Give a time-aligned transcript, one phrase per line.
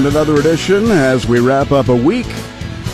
[0.00, 2.26] and another edition as we wrap up a week.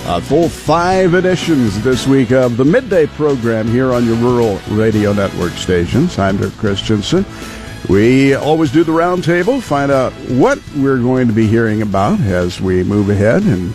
[0.07, 5.13] A full five editions this week of the midday program here on your rural radio
[5.13, 6.19] network stations.
[6.19, 7.25] I'm Dirk Christensen.
[7.89, 12.61] We always do the roundtable, find out what we're going to be hearing about as
[12.61, 13.45] we move ahead.
[13.45, 13.73] And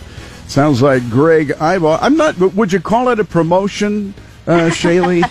[0.48, 2.00] sounds like Greg Ibach.
[2.02, 2.38] I'm not.
[2.38, 4.14] Would you call it a promotion,
[4.46, 5.24] uh, Shaylee?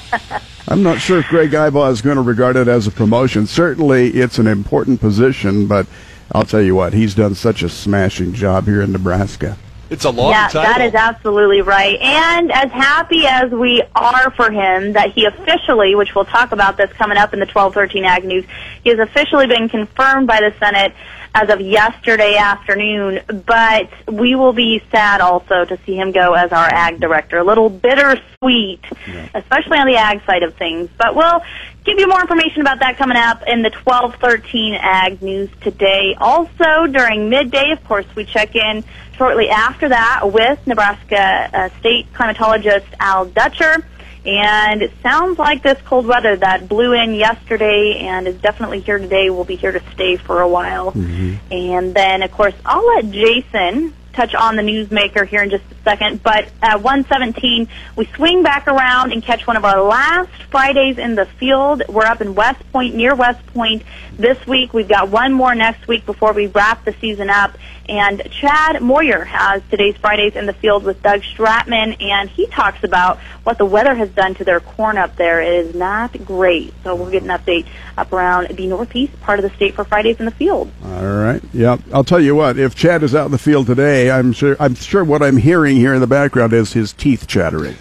[0.68, 3.46] I'm not sure if Greg Ibach is going to regard it as a promotion.
[3.46, 5.86] Certainly, it's an important position, but
[6.32, 9.56] I'll tell you what, he's done such a smashing job here in Nebraska.
[9.90, 10.62] It's a long yeah, title.
[10.62, 11.98] that is absolutely right.
[12.00, 16.76] And as happy as we are for him that he officially, which we'll talk about
[16.76, 18.44] this coming up in the 1213 Ag News,
[18.84, 20.94] he has officially been confirmed by the Senate
[21.34, 26.52] as of yesterday afternoon, but we will be sad also to see him go as
[26.52, 27.38] our ag director.
[27.38, 29.28] A little bittersweet, yeah.
[29.34, 30.88] especially on the ag side of things.
[30.98, 31.42] But we'll
[31.84, 36.14] give you more information about that coming up in the 1213 Ag News today.
[36.18, 38.84] Also, during midday, of course, we check in
[39.16, 43.84] shortly after that with Nebraska uh, State climatologist Al Dutcher.
[44.24, 48.98] And it sounds like this cold weather that blew in yesterday and is definitely here
[48.98, 50.92] today will be here to stay for a while.
[50.92, 51.36] Mm-hmm.
[51.50, 55.82] And then, of course, I'll let Jason touch on the newsmaker here in just a
[55.82, 56.22] second.
[56.22, 61.14] But at 117, we swing back around and catch one of our last Fridays in
[61.14, 61.82] the field.
[61.88, 63.82] We're up in West Point, near West Point
[64.16, 64.72] this week.
[64.74, 67.56] We've got one more next week before we wrap the season up.
[67.90, 72.84] And Chad Moyer has today's Fridays in the field with Doug Stratman, and he talks
[72.84, 75.40] about what the weather has done to their corn up there.
[75.42, 76.72] It is not great.
[76.84, 77.66] So we'll get an update
[77.98, 80.70] up around the northeast part of the state for Fridays in the field.
[80.84, 81.42] All right.
[81.52, 81.78] Yeah.
[81.92, 84.76] I'll tell you what, if Chad is out in the field today, I'm sure I'm
[84.76, 87.76] sure what I'm hearing here in the background is his teeth chattering.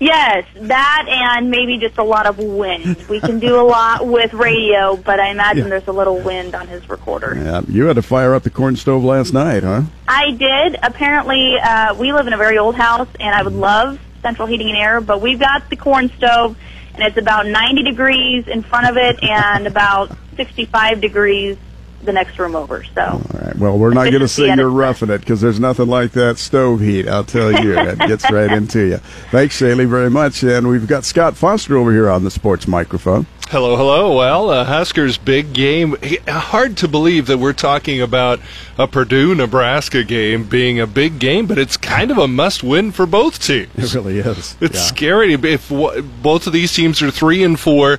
[0.00, 2.96] Yes, that and maybe just a lot of wind.
[3.08, 5.70] We can do a lot with radio, but I imagine yeah.
[5.70, 7.34] there's a little wind on his recorder.
[7.36, 9.82] Yeah, you had to fire up the corn stove last night, huh?
[10.06, 10.76] I did.
[10.82, 14.68] Apparently, uh, we live in a very old house, and I would love central heating
[14.68, 16.56] and air, but we've got the corn stove,
[16.94, 21.56] and it's about 90 degrees in front of it and about 65 degrees
[22.08, 22.82] the next room over.
[22.94, 23.54] So, all right.
[23.56, 26.80] Well, we're not going to say you're roughing it because there's nothing like that stove
[26.80, 27.06] heat.
[27.06, 28.96] I'll tell you, it gets right into you.
[29.30, 30.42] Thanks, Shaylee, very much.
[30.42, 33.26] And we've got Scott Foster over here on the sports microphone.
[33.50, 34.16] Hello, hello.
[34.16, 35.96] Well, uh, Huskers' big game.
[36.26, 38.40] Hard to believe that we're talking about
[38.76, 42.90] a Purdue Nebraska game being a big game, but it's kind of a must win
[42.90, 43.70] for both teams.
[43.76, 44.56] It really is.
[44.60, 44.82] It's yeah.
[44.82, 47.98] scary if both of these teams are three and four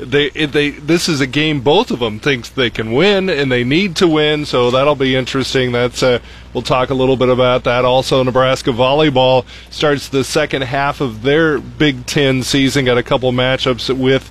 [0.00, 3.64] they they this is a game both of them thinks they can win and they
[3.64, 6.18] need to win so that'll be interesting that's uh,
[6.54, 11.22] we'll talk a little bit about that also Nebraska volleyball starts the second half of
[11.22, 14.30] their Big 10 season got a couple matchups with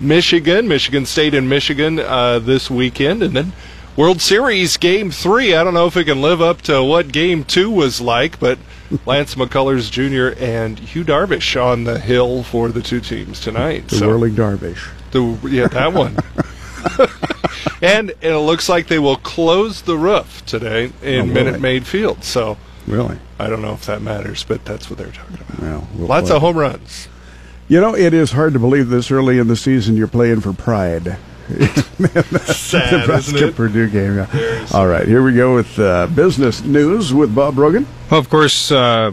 [0.00, 3.52] Michigan Michigan State and Michigan uh, this weekend and then
[3.96, 7.44] World Series Game 3 I don't know if it can live up to what Game
[7.44, 8.58] 2 was like but
[9.06, 10.40] Lance McCullers Jr.
[10.42, 13.86] and Yu Darvish on the hill for the two teams tonight.
[13.86, 14.90] The so, whirling Darvish.
[15.10, 16.16] The yeah, that one.
[17.82, 21.24] and it looks like they will close the roof today in oh, really?
[21.24, 22.24] Minute Maid Field.
[22.24, 22.56] So
[22.86, 25.58] really, I don't know if that matters, but that's what they're talking about.
[25.60, 26.36] Well, we'll Lots play.
[26.36, 27.08] of home runs.
[27.68, 30.52] You know, it is hard to believe this early in the season you're playing for
[30.52, 31.16] pride.
[32.42, 34.16] Sad, Nebraska Purdue game.
[34.16, 34.66] Yeah.
[34.72, 37.86] All right, here we go with uh, business news with Bob Rogan.
[38.10, 39.12] Well, of course, uh,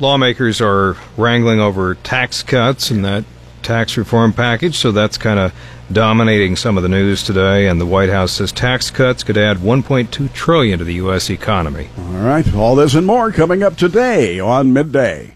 [0.00, 3.24] lawmakers are wrangling over tax cuts, and that
[3.68, 5.52] tax reform package, so that's kind of
[5.92, 7.68] dominating some of the news today.
[7.68, 11.28] And the White House says tax cuts could add 1.2 trillion to the U.S.
[11.28, 11.90] economy.
[11.98, 15.34] All right, all this and more coming up today on midday.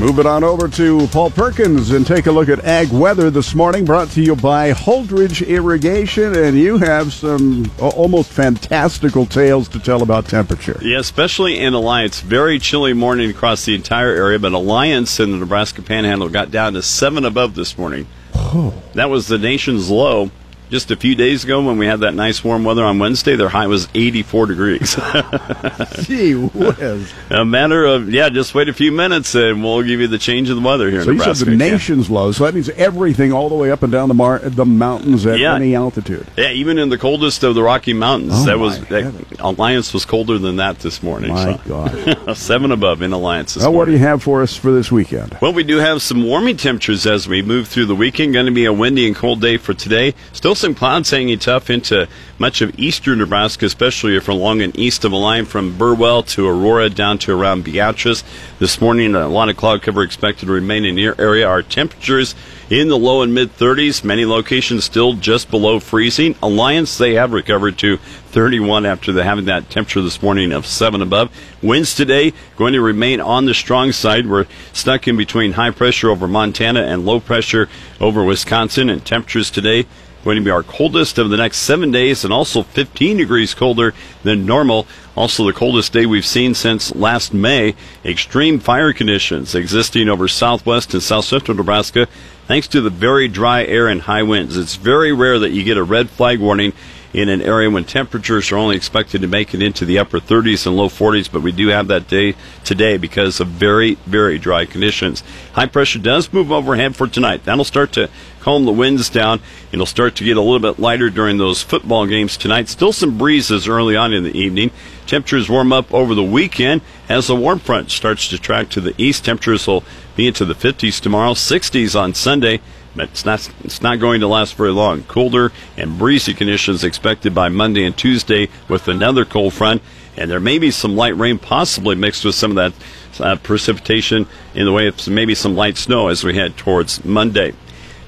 [0.00, 3.84] Moving on over to Paul Perkins and take a look at ag weather this morning,
[3.84, 6.34] brought to you by Holdridge Irrigation.
[6.34, 10.78] And you have some almost fantastical tales to tell about temperature.
[10.80, 12.22] Yeah, especially in Alliance.
[12.22, 16.72] Very chilly morning across the entire area, but Alliance in the Nebraska Panhandle got down
[16.72, 18.06] to seven above this morning.
[18.34, 18.72] Oh.
[18.94, 20.30] That was the nation's low
[20.70, 23.48] just a few days ago when we had that nice warm weather on Wednesday, their
[23.48, 24.94] high was 84 degrees.
[26.02, 27.12] Gee whiz.
[27.28, 30.48] A matter of, yeah, just wait a few minutes and we'll give you the change
[30.48, 31.44] of the weather here so in Nebraska.
[31.44, 32.14] So you said the nation's yeah.
[32.14, 35.26] low, so that means everything all the way up and down the mar- the mountains
[35.26, 35.54] at yeah.
[35.54, 36.26] any altitude.
[36.36, 38.32] Yeah, even in the coldest of the Rocky Mountains.
[38.34, 41.32] Oh that was that, Alliance was colder than that this morning.
[41.32, 41.60] My so.
[41.68, 42.36] God.
[42.36, 43.78] Seven above in Alliance this well, morning.
[43.78, 45.36] What do you have for us for this weekend?
[45.42, 48.34] Well, we do have some warming temperatures as we move through the weekend.
[48.34, 50.14] Going to be a windy and cold day for today.
[50.32, 52.06] Still some clouds hanging tough into
[52.38, 56.22] much of eastern Nebraska, especially if we're along and east of a line from Burwell
[56.24, 58.22] to Aurora down to around Beatrice.
[58.58, 61.48] This morning, a lot of cloud cover expected to remain in your area.
[61.48, 62.34] Our temperatures
[62.68, 64.04] in the low and mid 30s.
[64.04, 66.36] Many locations still just below freezing.
[66.42, 71.34] Alliance, they have recovered to 31 after having that temperature this morning of 7 above.
[71.62, 74.26] Winds today going to remain on the strong side.
[74.26, 77.68] We're stuck in between high pressure over Montana and low pressure
[77.98, 79.86] over Wisconsin, and temperatures today
[80.24, 83.94] going to be our coldest of the next seven days and also 15 degrees colder
[84.22, 84.86] than normal.
[85.16, 87.74] Also, the coldest day we've seen since last May.
[88.04, 92.06] Extreme fire conditions existing over southwest and south central Nebraska
[92.46, 94.56] thanks to the very dry air and high winds.
[94.56, 96.72] It's very rare that you get a red flag warning
[97.12, 100.66] in an area when temperatures are only expected to make it into the upper 30s
[100.66, 102.34] and low 40s, but we do have that day
[102.64, 105.22] today because of very, very dry conditions.
[105.52, 107.44] High pressure does move overhead for tonight.
[107.44, 108.08] That'll start to
[108.40, 109.40] calm the winds down.
[109.72, 112.68] It'll start to get a little bit lighter during those football games tonight.
[112.68, 114.70] Still some breezes early on in the evening.
[115.06, 118.94] Temperatures warm up over the weekend as the warm front starts to track to the
[118.96, 119.24] east.
[119.24, 119.82] Temperatures will
[120.14, 122.60] be into the 50s tomorrow, 60s on Sunday
[123.00, 125.02] it's not it's not going to last very long.
[125.04, 129.82] Colder and breezy conditions expected by Monday and Tuesday with another cold front,
[130.16, 134.26] and there may be some light rain possibly mixed with some of that uh, precipitation
[134.54, 137.54] in the way of maybe some light snow as we head towards Monday.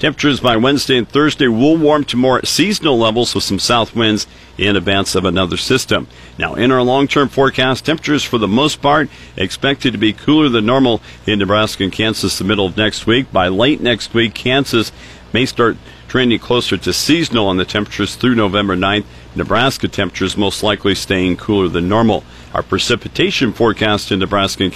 [0.02, 4.26] Temperatures by Wednesday and Thursday will warm to more seasonal levels with some south winds
[4.58, 6.08] in advance of another system.
[6.36, 10.48] Now, in our long term forecast, temperatures for the most part expected to be cooler
[10.48, 13.30] than normal in Nebraska and Kansas the middle of next week.
[13.30, 14.90] By late next week, Kansas
[15.32, 15.76] may start
[16.08, 19.04] trending closer to seasonal on the temperatures through November 9th.
[19.36, 22.24] Nebraska temperatures most likely staying cooler than normal.
[22.54, 24.72] Our precipitation forecast in Nebraska and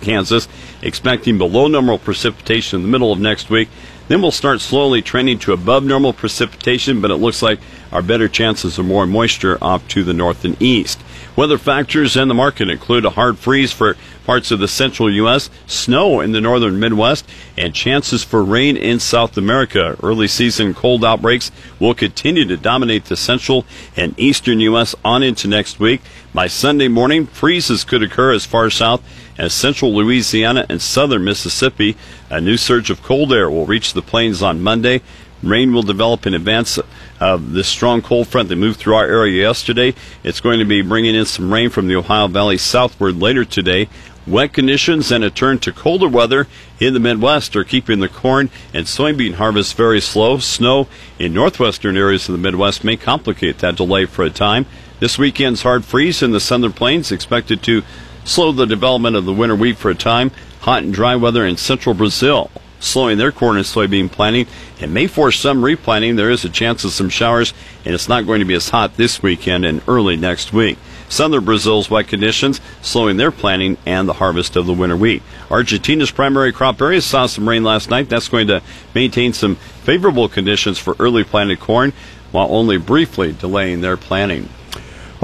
[0.00, 0.48] Kansas
[0.82, 3.68] expecting below normal precipitation in the middle of next week.
[4.08, 7.58] Then we'll start slowly trending to above normal precipitation, but it looks like
[7.90, 11.00] our better chances of more moisture off to the north and east.
[11.36, 13.94] Weather factors in the market include a hard freeze for
[14.24, 17.28] parts of the central U.S., snow in the northern Midwest,
[17.58, 19.98] and chances for rain in South America.
[20.02, 23.66] Early season cold outbreaks will continue to dominate the central
[23.96, 24.94] and eastern U.S.
[25.04, 26.00] on into next week.
[26.32, 29.02] By Sunday morning, freezes could occur as far south
[29.36, 31.98] as central Louisiana and southern Mississippi.
[32.30, 35.02] A new surge of cold air will reach the plains on Monday.
[35.42, 36.78] Rain will develop in advance
[37.20, 39.94] of this strong cold front that moved through our area yesterday.
[40.22, 43.88] It's going to be bringing in some rain from the Ohio Valley southward later today.
[44.26, 46.48] Wet conditions and a turn to colder weather
[46.80, 50.38] in the Midwest are keeping the corn and soybean harvest very slow.
[50.38, 54.66] Snow in northwestern areas of the Midwest may complicate that delay for a time.
[54.98, 57.84] This weekend's hard freeze in the southern plains expected to
[58.24, 60.32] slow the development of the winter wheat for a time.
[60.62, 62.50] Hot and dry weather in central Brazil
[62.80, 64.46] slowing their corn and soybean planting
[64.80, 66.16] and may force some replanting.
[66.16, 68.96] There is a chance of some showers, and it's not going to be as hot
[68.96, 70.78] this weekend and early next week.
[71.08, 75.22] Southern Brazil's wet conditions slowing their planting and the harvest of the winter wheat.
[75.50, 78.08] Argentina's primary crop area saw some rain last night.
[78.08, 78.62] That's going to
[78.94, 81.92] maintain some favorable conditions for early planted corn
[82.32, 84.48] while only briefly delaying their planting.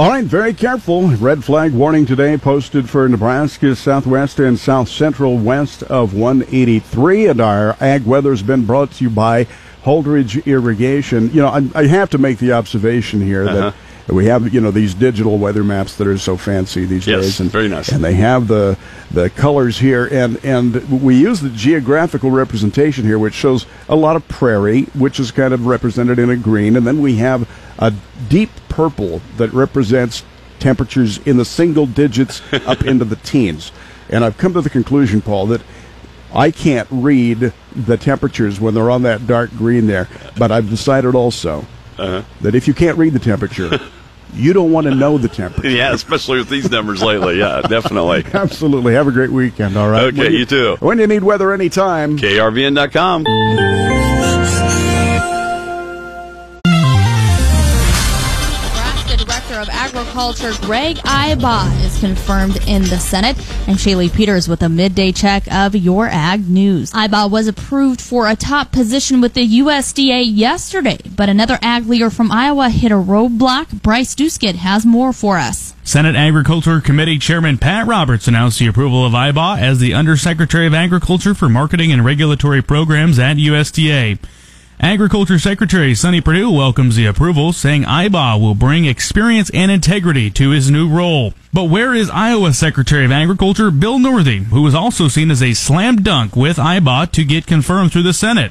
[0.02, 1.06] All right, very careful.
[1.10, 7.28] Red flag warning today posted for Nebraska, southwest and south central west of 183.
[7.28, 9.44] And our ag weather's been brought to you by
[9.84, 11.30] Holdridge Irrigation.
[11.30, 13.72] You know, I, I have to make the observation here uh-huh.
[14.08, 17.22] that we have you know these digital weather maps that are so fancy these yes,
[17.22, 17.90] days, and very nice.
[17.90, 18.76] And they have the
[19.12, 24.16] the colors here, and and we use the geographical representation here, which shows a lot
[24.16, 27.92] of prairie, which is kind of represented in a green, and then we have a
[28.28, 30.24] deep purple that represents
[30.58, 33.72] temperatures in the single digits up into the teens.
[34.08, 35.62] And I've come to the conclusion, Paul, that
[36.34, 41.14] I can't read the temperatures when they're on that dark green there, but I've decided
[41.14, 41.66] also
[41.98, 42.22] uh-huh.
[42.40, 43.78] that if you can't read the temperature,
[44.32, 45.68] you don't want to know the temperature.
[45.72, 47.38] Yeah, especially with these numbers lately.
[47.38, 48.24] Yeah, definitely.
[48.32, 48.94] Absolutely.
[48.94, 50.04] Have a great weekend, all right?
[50.04, 50.76] Okay, you, you, too.
[50.80, 52.16] When you need weather anytime.
[52.18, 54.01] KRVN.com.
[60.12, 63.34] Agriculture Greg Ibach is confirmed in the Senate.
[63.66, 66.92] And Shaylee Peters with a midday check of your ag news.
[66.92, 72.10] Ibach was approved for a top position with the USDA yesterday, but another ag leader
[72.10, 73.80] from Iowa hit a roadblock.
[73.80, 75.72] Bryce Doeschot has more for us.
[75.82, 80.74] Senate Agriculture Committee Chairman Pat Roberts announced the approval of Ibach as the Undersecretary of
[80.74, 84.18] Agriculture for Marketing and Regulatory Programs at USDA.
[84.84, 90.50] Agriculture Secretary Sonny Perdue welcomes the approval, saying Ibach will bring experience and integrity to
[90.50, 91.34] his new role.
[91.52, 95.54] But where is Iowa Secretary of Agriculture Bill Northey, who was also seen as a
[95.54, 98.50] slam dunk with Ibach to get confirmed through the Senate?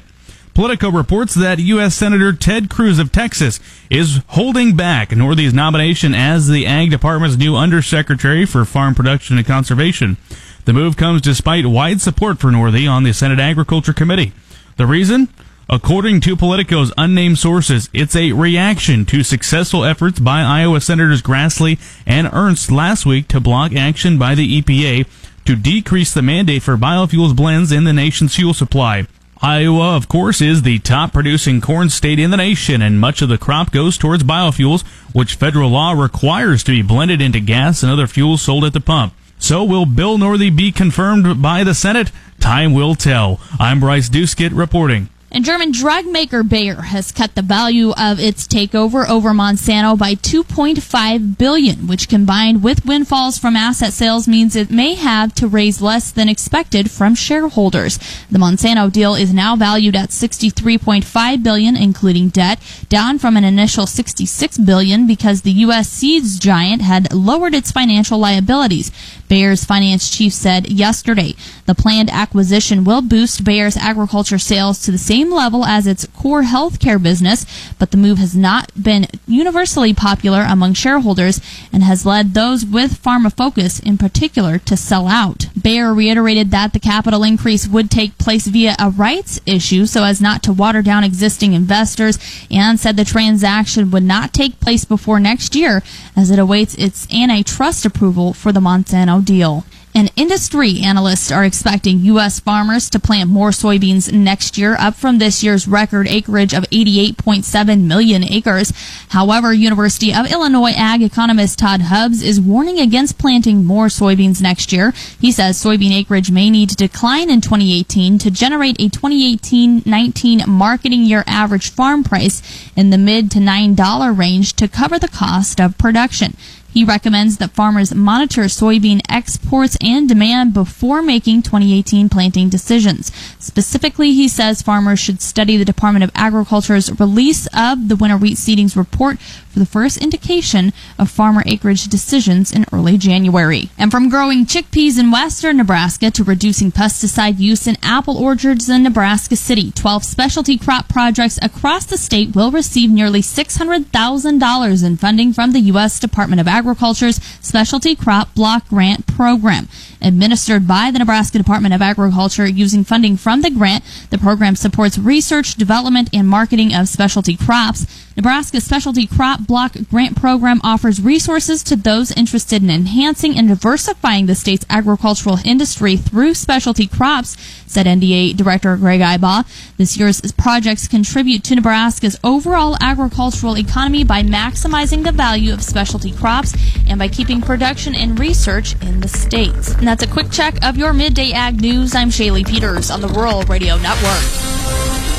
[0.53, 1.95] Politico reports that U.S.
[1.95, 3.59] Senator Ted Cruz of Texas
[3.89, 9.45] is holding back Northey's nomination as the Ag Department's new Undersecretary for Farm Production and
[9.45, 10.15] Conservation.
[10.63, 14.31] The move comes despite wide support for Northey on the Senate Agriculture Committee.
[14.77, 15.27] The reason?
[15.73, 21.79] According to Politico's unnamed sources, it's a reaction to successful efforts by Iowa Senators Grassley
[22.05, 25.07] and Ernst last week to block action by the EPA
[25.45, 29.07] to decrease the mandate for biofuels blends in the nation's fuel supply.
[29.41, 33.29] Iowa, of course, is the top producing corn state in the nation, and much of
[33.29, 37.89] the crop goes towards biofuels, which federal law requires to be blended into gas and
[37.89, 39.13] other fuels sold at the pump.
[39.39, 42.11] So will Bill Northey be confirmed by the Senate?
[42.41, 43.39] Time will tell.
[43.57, 45.07] I'm Bryce Doeschot reporting.
[45.33, 50.15] And German drug maker Bayer has cut the value of its takeover over Monsanto by
[50.15, 55.81] 2.5 billion, which combined with windfalls from asset sales means it may have to raise
[55.81, 57.97] less than expected from shareholders.
[58.29, 62.59] The Monsanto deal is now valued at 63.5 billion including debt,
[62.89, 68.17] down from an initial 66 billion because the US seeds giant had lowered its financial
[68.17, 68.91] liabilities.
[69.29, 71.35] Bayer's finance chief said yesterday
[71.71, 76.43] the planned acquisition will boost Bayer's agriculture sales to the same level as its core
[76.43, 77.45] healthcare business,
[77.79, 81.39] but the move has not been universally popular among shareholders
[81.71, 85.45] and has led those with pharma focus in particular to sell out.
[85.61, 90.19] Bayer reiterated that the capital increase would take place via a rights issue so as
[90.19, 92.19] not to water down existing investors
[92.51, 95.81] and said the transaction would not take place before next year
[96.17, 99.63] as it awaits its antitrust approval for the Monsanto deal.
[99.93, 102.39] And industry analysts are expecting U.S.
[102.39, 107.83] farmers to plant more soybeans next year, up from this year's record acreage of 88.7
[107.83, 108.71] million acres.
[109.10, 114.71] However, University of Illinois ag economist Todd Hubbs is warning against planting more soybeans next
[114.71, 114.93] year.
[115.19, 121.03] He says soybean acreage may need to decline in 2018 to generate a 2018-19 marketing
[121.03, 122.41] year average farm price
[122.77, 126.36] in the mid to $9 range to cover the cost of production.
[126.73, 133.11] He recommends that farmers monitor soybean exports and demand before making 2018 planting decisions.
[133.39, 138.37] Specifically, he says farmers should study the Department of Agriculture's release of the winter wheat
[138.37, 139.19] seedings report
[139.51, 143.69] for the first indication of farmer acreage decisions in early January.
[143.77, 148.83] And from growing chickpeas in western Nebraska to reducing pesticide use in apple orchards in
[148.83, 155.33] Nebraska City, 12 specialty crop projects across the state will receive nearly $600,000 in funding
[155.33, 155.99] from the U.S.
[155.99, 159.68] Department of Agriculture's Specialty Crop Block Grant Program.
[160.00, 165.00] Administered by the Nebraska Department of Agriculture using funding from the grant, the program supports
[165.00, 167.88] research, development, and marketing of specialty crops.
[168.15, 174.25] Nebraska's Specialty Crop Block Grant Program offers resources to those interested in enhancing and diversifying
[174.25, 179.46] the state's agricultural industry through specialty crops, said NDA Director Greg Ibach.
[179.77, 186.12] This year's projects contribute to Nebraska's overall agricultural economy by maximizing the value of specialty
[186.12, 186.53] crops
[186.88, 189.70] and by keeping production and research in the state.
[189.77, 191.96] And that's a quick check of your midday ag news.
[191.96, 195.11] I'm Shaylee Peters on the Rural Radio Network.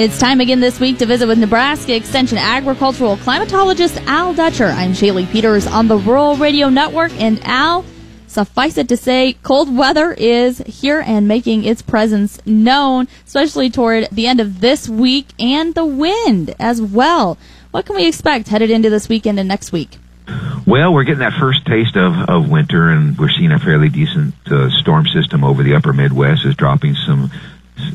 [0.00, 4.68] It's time again this week to visit with Nebraska Extension agricultural climatologist Al Dutcher.
[4.68, 7.84] I'm Shaylee Peters on the Rural Radio Network, and Al,
[8.26, 14.08] suffice it to say, cold weather is here and making its presence known, especially toward
[14.10, 17.36] the end of this week, and the wind as well.
[17.70, 19.98] What can we expect headed into this weekend and next week?
[20.66, 24.32] Well, we're getting that first taste of, of winter, and we're seeing a fairly decent
[24.50, 27.30] uh, storm system over the upper Midwest is dropping some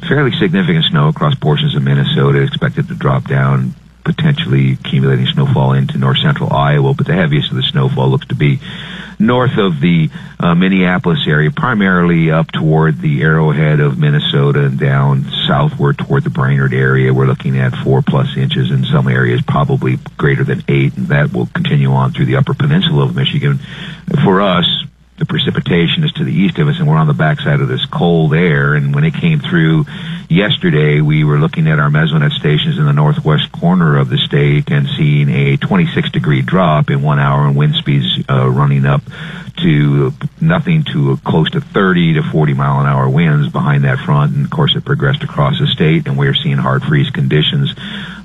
[0.08, 3.74] fairly significant snow across portions of Minnesota, expected to drop down,
[4.04, 8.36] potentially accumulating snowfall into north central Iowa, but the heaviest of the snowfall looks to
[8.36, 8.60] be
[9.20, 15.26] north of the uh, Minneapolis area, primarily up toward the arrowhead of Minnesota and down
[15.48, 17.14] southward toward the Brainerd area.
[17.14, 21.34] We're looking at four plus inches in some areas, probably greater than eight, and that
[21.34, 23.60] will continue on through the upper peninsula of Michigan.
[24.24, 24.66] For us,
[25.18, 27.86] the precipitation is to the east of us, and we're on the backside of this
[27.86, 28.74] cold air.
[28.74, 29.86] And when it came through
[30.30, 34.70] yesterday, we were looking at our mesonet stations in the northwest corner of the state
[34.72, 39.02] and seeing a 26 degree drop in one hour and wind speeds uh, running up
[39.62, 44.36] to nothing to close to 30 to 40 mile an hour winds behind that front.
[44.36, 47.74] And of course, it progressed across the state, and we're seeing hard freeze conditions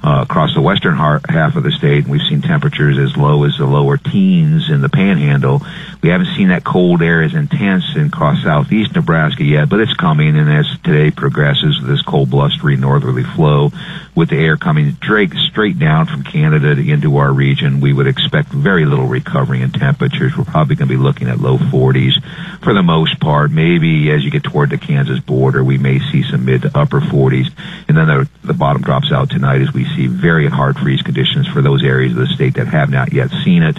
[0.03, 2.07] uh, across the western half of the state.
[2.07, 5.63] We've seen temperatures as low as the lower teens in the panhandle.
[6.03, 9.95] We haven't seen that cold air as intense in across southeast Nebraska yet, but it's
[9.95, 10.37] coming.
[10.37, 13.71] And as today progresses, this cold, blustery northerly flow.
[14.15, 18.49] With the air coming straight, straight down from Canada into our region, we would expect
[18.49, 20.37] very little recovery in temperatures.
[20.37, 22.15] We're probably going to be looking at low 40s
[22.63, 23.51] for the most part.
[23.51, 27.01] Maybe as you get toward the Kansas border, we may see some mid to upper
[27.01, 27.51] 40s.
[27.89, 31.47] And then the, the bottom drops out tonight as we see very hard freeze conditions
[31.47, 33.77] for those areas of the state that have not yet seen it.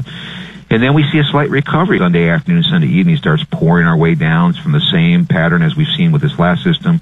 [0.70, 4.15] And then we see a slight recovery Sunday afternoon, Sunday evening starts pouring our way
[4.15, 7.01] down from the same pattern as we've seen with this last system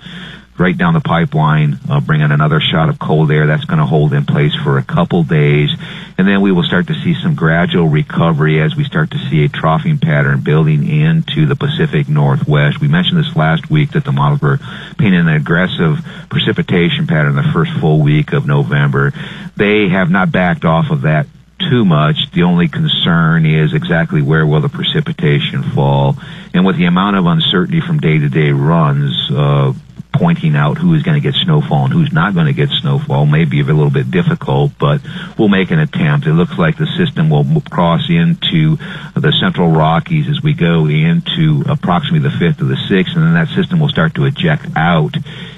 [0.59, 3.47] right down the pipeline, uh, bringing another shot of cold air.
[3.47, 5.69] That's going to hold in place for a couple days.
[6.17, 9.45] And then we will start to see some gradual recovery as we start to see
[9.45, 12.81] a troughing pattern building into the Pacific Northwest.
[12.81, 14.59] We mentioned this last week that the models were
[14.97, 15.99] painting an aggressive
[16.29, 19.13] precipitation pattern the first full week of November.
[19.55, 21.27] They have not backed off of that
[21.59, 22.31] too much.
[22.31, 26.15] The only concern is exactly where will the precipitation fall.
[26.53, 29.73] And with the amount of uncertainty from day to day runs, uh,
[30.11, 33.25] pointing out who is going to get snowfall and who's not going to get snowfall
[33.25, 35.01] may be a little bit difficult, but
[35.37, 36.27] we'll make an attempt.
[36.27, 38.77] It looks like the system will cross into
[39.15, 43.33] the central Rockies as we go into approximately the 5th or the 6th, and then
[43.33, 45.15] that system will start to eject out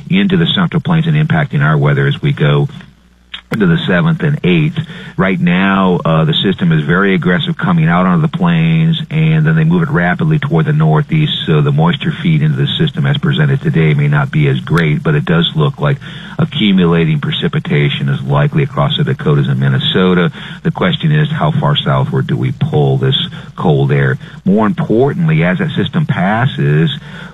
[0.09, 2.67] into the central plains and impacting our weather as we go
[3.51, 4.79] into the seventh and eighth.
[5.17, 9.55] Right now, uh, the system is very aggressive coming out onto the plains, and then
[9.55, 11.33] they move it rapidly toward the northeast.
[11.45, 15.03] So the moisture feed into the system, as presented today, may not be as great,
[15.03, 15.97] but it does look like
[16.39, 20.31] accumulating precipitation is likely across the Dakotas and Minnesota.
[20.63, 23.17] The question is, how far southward do we pull this
[23.57, 24.17] cold air?
[24.45, 26.89] More importantly, as that system passes,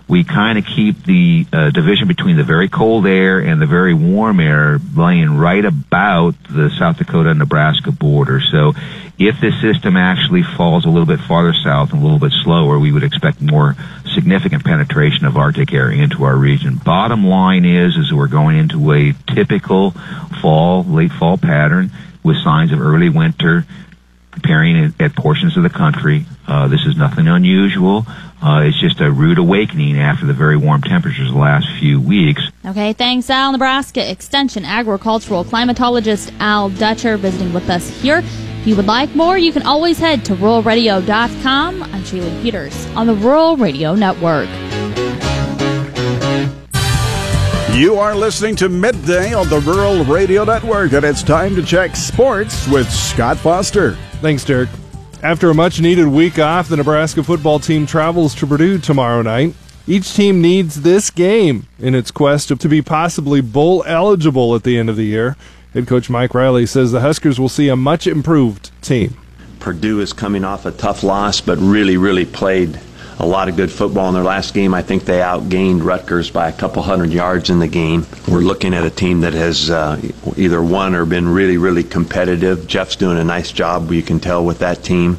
[0.08, 3.94] we kind of keep the uh, division between the very cold air and the very
[3.94, 6.07] warm air laying right about
[6.50, 8.40] the South Dakota and Nebraska border.
[8.40, 8.74] So
[9.20, 12.80] if this system actually falls a little bit farther south and a little bit slower,
[12.80, 13.76] we would expect more
[14.14, 16.76] significant penetration of Arctic air into our region.
[16.76, 19.92] Bottom line is, is we're going into a typical
[20.42, 21.92] fall, late fall pattern
[22.24, 23.66] with signs of early winter
[24.34, 26.26] appearing at portions of the country.
[26.48, 28.06] Uh, this is nothing unusual.
[28.42, 32.42] Uh, it's just a rude awakening after the very warm temperatures the last few weeks.
[32.66, 33.52] Okay, thanks, Al.
[33.52, 38.20] Nebraska Extension agricultural climatologist Al Dutcher visiting with us here.
[38.20, 41.84] If you would like more, you can always head to ruralradio.com.
[41.84, 44.50] I'm Shaylee Peters on the Rural Radio Network.
[47.76, 51.96] You are listening to Midday on the Rural Radio Network, and it's time to check
[51.96, 53.94] sports with Scott Foster.
[54.20, 54.70] Thanks, Derek.
[55.28, 59.56] After a much needed week off, the Nebraska football team travels to Purdue tomorrow night.
[59.86, 64.80] Each team needs this game in its quest to be possibly bowl eligible at the
[64.80, 65.36] end of the year.
[65.74, 69.18] Head coach Mike Riley says the Huskers will see a much improved team.
[69.60, 72.80] Purdue is coming off a tough loss, but really, really played
[73.20, 74.74] a lot of good football in their last game.
[74.74, 78.06] I think they outgained Rutgers by a couple hundred yards in the game.
[78.28, 80.00] We're looking at a team that has uh,
[80.36, 82.68] either won or been really, really competitive.
[82.68, 85.18] Jeff's doing a nice job, you can tell, with that team.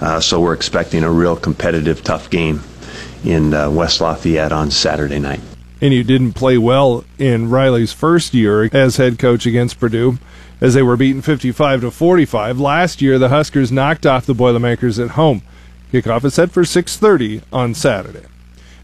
[0.00, 2.62] Uh, so we're expecting a real competitive, tough game
[3.24, 5.40] in uh, West Lafayette on Saturday night.
[5.80, 10.18] And you didn't play well in Riley's first year as head coach against Purdue
[10.60, 12.58] as they were beaten 55 to 45.
[12.58, 15.42] Last year, the Huskers knocked off the Boilermakers at home.
[15.94, 18.24] Kickoff is set for 6:30 on Saturday.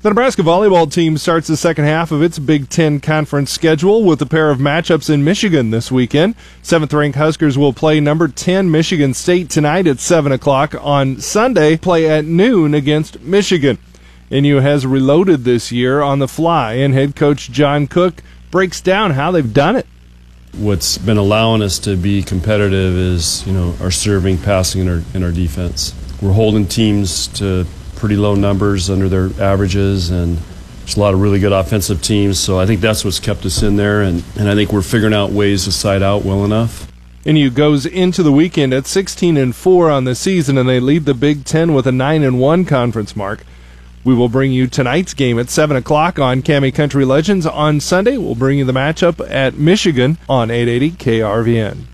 [0.02, 4.22] The Nebraska volleyball team starts the second half of its Big Ten conference schedule with
[4.22, 6.36] a pair of matchups in Michigan this weekend.
[6.62, 10.76] Seventh-ranked Huskers will play number 10 Michigan State tonight at 7 o'clock.
[10.80, 13.78] On Sunday, play at noon against Michigan.
[14.30, 19.10] NU has reloaded this year on the fly, and head coach John Cook breaks down
[19.10, 19.86] how they've done it.
[20.56, 25.02] What's been allowing us to be competitive is, you know, our serving, passing, and our,
[25.12, 30.38] and our defense we're holding teams to pretty low numbers under their averages and
[30.80, 33.62] there's a lot of really good offensive teams so i think that's what's kept us
[33.62, 36.90] in there and, and i think we're figuring out ways to side out well enough
[37.26, 41.04] NU goes into the weekend at 16 and 4 on the season and they lead
[41.04, 43.44] the Big 10 with a 9 and 1 conference mark.
[44.04, 47.44] We will bring you tonight's game at 7 o'clock on KAMI Country Legends.
[47.44, 51.84] On Sunday, we'll bring you the matchup at Michigan on 880 KRVN.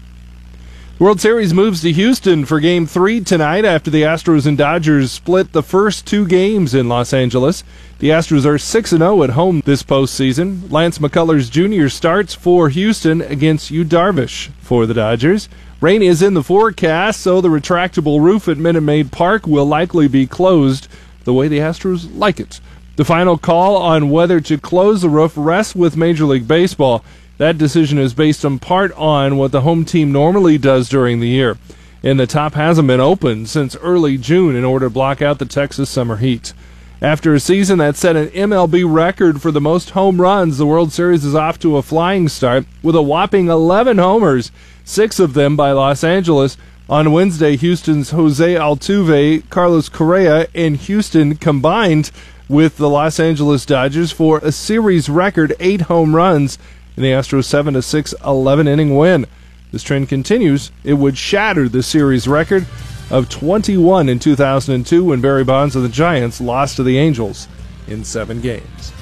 [0.98, 5.52] World Series moves to Houston for Game 3 tonight after the Astros and Dodgers split
[5.52, 7.64] the first two games in Los Angeles.
[7.98, 10.72] The Astros are 6 0 at home this postseason.
[10.72, 11.88] Lance McCullers Jr.
[11.88, 15.50] starts for Houston against Yu Darvish for the Dodgers.
[15.82, 20.08] Rain is in the forecast, so the retractable roof at Minute Maid Park will likely
[20.08, 20.88] be closed
[21.24, 22.58] the way the Astros like it.
[22.96, 27.04] The final call on whether to close the roof rests with Major League Baseball.
[27.38, 31.28] That decision is based in part on what the home team normally does during the
[31.28, 31.58] year.
[32.02, 35.44] And the top hasn't been open since early June in order to block out the
[35.44, 36.54] Texas summer heat.
[37.02, 40.92] After a season that set an MLB record for the most home runs, the World
[40.92, 44.50] Series is off to a flying start with a whopping 11 homers,
[44.82, 46.56] six of them by Los Angeles.
[46.88, 52.10] On Wednesday, Houston's Jose Altuve, Carlos Correa, and Houston combined
[52.48, 56.58] with the Los Angeles Dodgers for a series record eight home runs
[56.96, 59.26] in the Astros 7 to 6 11 inning win.
[59.72, 60.70] This trend continues.
[60.84, 62.66] It would shatter the series record
[63.10, 67.48] of 21 in 2002 when Barry Bonds of the Giants lost to the Angels
[67.86, 68.92] in seven games.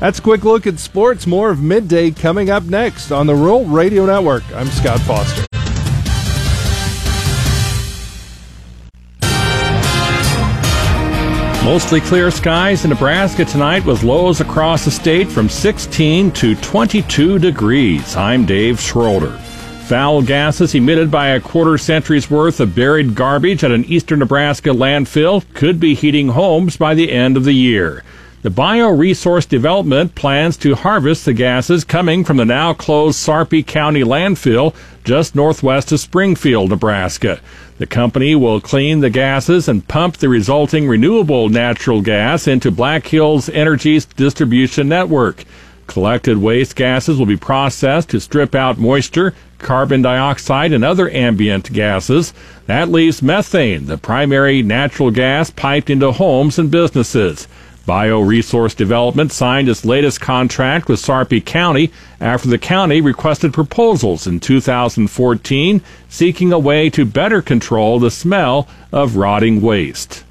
[0.00, 1.26] That's a quick look at sports.
[1.26, 4.44] More of midday coming up next on the Rural Radio Network.
[4.54, 5.46] I'm Scott Foster.
[11.64, 17.38] Mostly clear skies in Nebraska tonight with lows across the state from 16 to 22
[17.38, 18.14] degrees.
[18.16, 19.38] I'm Dave Schroeder.
[19.86, 24.70] Foul gases emitted by a quarter century's worth of buried garbage at an eastern Nebraska
[24.70, 28.04] landfill could be heating homes by the end of the year.
[28.42, 34.02] The Bioresource Development plans to harvest the gases coming from the now closed Sarpy County
[34.02, 34.74] landfill
[35.04, 37.38] just northwest of Springfield, Nebraska.
[37.78, 43.06] The company will clean the gases and pump the resulting renewable natural gas into Black
[43.06, 45.44] Hills Energy's distribution network.
[45.86, 51.72] Collected waste gases will be processed to strip out moisture, carbon dioxide, and other ambient
[51.72, 52.32] gases.
[52.66, 57.46] That leaves methane, the primary natural gas piped into homes and businesses.
[57.86, 64.40] Bioresource Development signed its latest contract with Sarpy County after the county requested proposals in
[64.40, 70.24] 2014 seeking a way to better control the smell of rotting waste.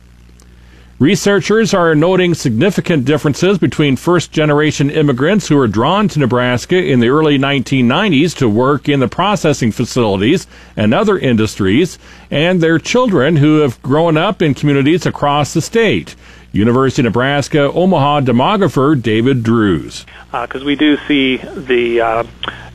[0.99, 7.01] Researchers are noting significant differences between first generation immigrants who were drawn to Nebraska in
[7.01, 11.99] the early 1990s to work in the processing facilities and other industries
[12.31, 16.15] and their children who have grown up in communities across the state.
[16.53, 20.05] University of Nebraska Omaha demographer David Drozd.
[20.31, 22.23] Because uh, we do see the uh,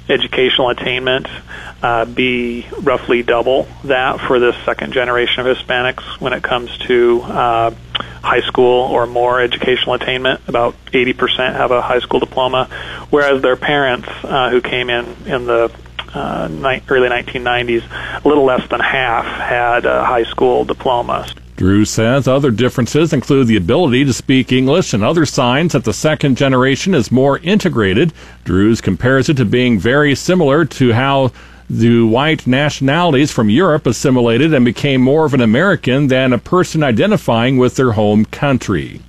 [0.09, 1.29] educational attainment
[1.83, 7.21] uh, be roughly double that for this second generation of Hispanics when it comes to
[7.23, 7.71] uh,
[8.23, 10.41] high school or more educational attainment.
[10.49, 12.65] About 80% have a high school diploma,
[13.11, 15.73] whereas their parents uh, who came in in the
[16.15, 21.29] uh, ni- early 1990s, a little less than half had a high school diploma.
[21.59, 25.93] Drew says other differences include the ability to speak English and other signs that the
[25.93, 28.13] second generation is more integrated.
[28.45, 31.33] Drozd compares it to being very similar to how
[31.69, 36.85] the white nationalities from Europe assimilated and became more of an American than a person
[36.85, 39.01] identifying with their home country.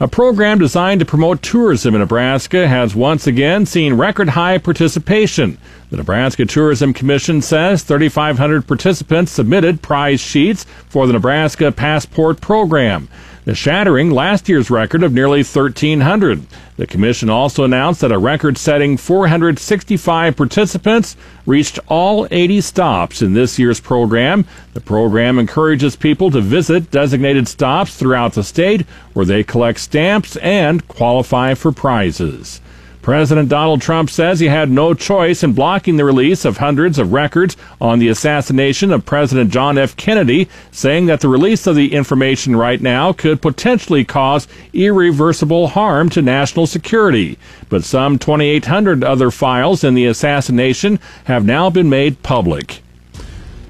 [0.00, 5.58] A program designed to promote tourism in Nebraska has once again seen record high participation.
[5.94, 13.08] The Nebraska Tourism Commission says 3,500 participants submitted prize sheets for the Nebraska Passport Program
[13.44, 16.46] the shattering last year's record of nearly 1,300.
[16.78, 23.34] The Commission also announced that a record setting 465 participants reached all 80 stops in
[23.34, 24.46] this year's program.
[24.72, 30.36] The program encourages people to visit designated stops throughout the state where they collect stamps
[30.38, 32.60] and qualify for prizes.
[33.04, 37.12] President Donald Trump says he had no choice in blocking the release of hundreds of
[37.12, 39.94] records on the assassination of President John F.
[39.94, 46.08] Kennedy, saying that the release of the information right now could potentially cause irreversible harm
[46.08, 47.38] to national security.
[47.68, 52.83] But some 2,800 other files in the assassination have now been made public.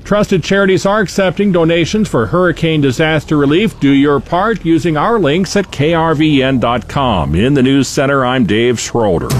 [0.05, 3.81] Trusted charities are accepting donations for hurricane disaster relief.
[3.81, 7.35] Do your part using our links at krvn.com.
[7.35, 9.31] In the News Center, I'm Dave Schroeder.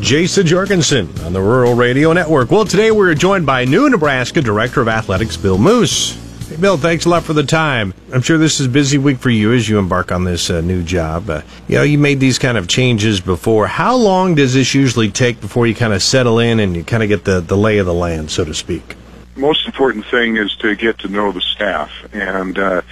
[0.00, 2.50] Jason Jorgensen on the Rural Radio Network.
[2.50, 6.23] Well, today we're joined by new Nebraska Director of Athletics, Bill Moos.
[6.48, 7.94] Hey, Bill, thanks a lot for the time.
[8.12, 10.60] I'm sure this is a busy week for you as you embark on this uh,
[10.60, 11.30] new job.
[11.30, 13.66] Uh, you know, you made these kind of changes before.
[13.66, 17.02] How long does this usually take before you kind of settle in and you kind
[17.02, 18.94] of get the, the lay of the land, so to speak?
[19.36, 22.82] Most important thing is to get to know the staff and uh,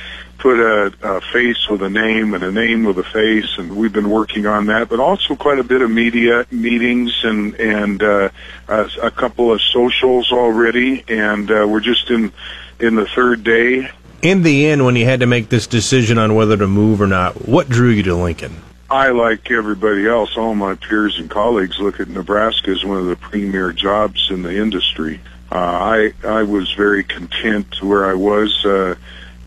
[0.43, 3.93] put a, a face with a name and a name with a face, and we've
[3.93, 4.89] been working on that.
[4.89, 8.31] But also quite a bit of media meetings and and uh,
[8.67, 12.33] a, a couple of socials already, and uh, we're just in
[12.81, 13.89] in the third day.
[14.23, 17.07] In the end, when you had to make this decision on whether to move or
[17.07, 18.61] not, what drew you to Lincoln?
[18.91, 23.07] I, like everybody else, all my peers and colleagues, look at Nebraska as one of
[23.07, 25.21] the premier jobs in the industry.
[25.53, 28.65] Uh, I I was very content where I was.
[28.67, 28.97] Uh,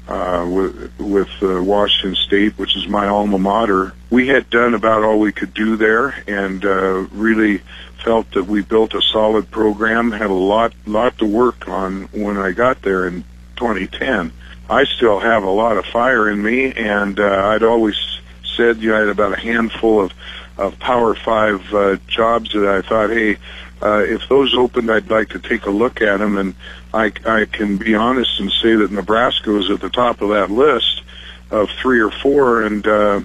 [0.07, 3.93] uh, with with uh, Washington State, which is my alma mater.
[4.09, 7.61] We had done about all we could do there, and uh, really
[8.03, 10.11] felt that we built a solid program.
[10.11, 13.23] Had a lot lot to work on when I got there in
[13.55, 14.31] 2010.
[14.69, 17.95] I still have a lot of fire in me, and uh, I'd always
[18.55, 20.11] said you know, I had about a handful of
[20.57, 23.37] of Power Five uh, jobs that I thought, hey,
[23.81, 26.37] uh, if those opened, I'd like to take a look at them.
[26.37, 26.55] And
[26.95, 30.49] I, I can be honest and say that Nebraska was at the top of that
[30.49, 31.03] list
[31.51, 32.63] of three or four.
[32.63, 33.21] And uh,